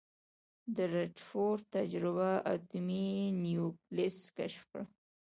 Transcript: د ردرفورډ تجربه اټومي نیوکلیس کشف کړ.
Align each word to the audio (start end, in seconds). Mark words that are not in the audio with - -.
د 0.75 0.77
ردرفورډ 0.93 1.61
تجربه 1.77 2.29
اټومي 2.53 3.09
نیوکلیس 3.43 4.17
کشف 4.37 4.61
کړ. 4.71 4.81